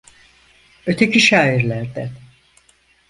[0.85, 2.09] Öteki şairlerden.